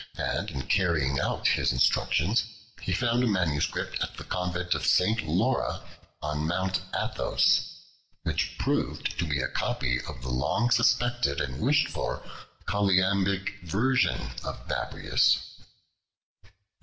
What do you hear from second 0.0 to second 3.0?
and in carrying out his instructions he